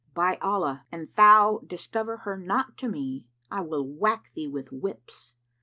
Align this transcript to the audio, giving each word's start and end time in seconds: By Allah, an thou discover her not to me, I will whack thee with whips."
By 0.15 0.37
Allah, 0.41 0.87
an 0.91 1.09
thou 1.15 1.61
discover 1.67 2.17
her 2.25 2.35
not 2.35 2.75
to 2.77 2.89
me, 2.89 3.27
I 3.51 3.61
will 3.61 3.85
whack 3.87 4.31
thee 4.33 4.47
with 4.47 4.71
whips." 4.71 5.35